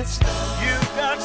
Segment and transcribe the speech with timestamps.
[0.00, 0.06] You
[0.96, 1.19] got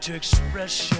[0.00, 0.99] to express your